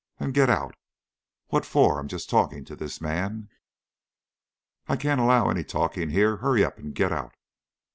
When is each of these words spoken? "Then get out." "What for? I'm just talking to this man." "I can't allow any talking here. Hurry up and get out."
"Then 0.17 0.31
get 0.31 0.49
out." 0.49 0.73
"What 1.49 1.63
for? 1.63 1.99
I'm 1.99 2.07
just 2.07 2.27
talking 2.27 2.65
to 2.65 2.75
this 2.75 2.99
man." 2.99 3.49
"I 4.87 4.95
can't 4.95 5.21
allow 5.21 5.51
any 5.51 5.63
talking 5.63 6.09
here. 6.09 6.37
Hurry 6.37 6.65
up 6.65 6.79
and 6.79 6.95
get 6.95 7.11
out." 7.11 7.35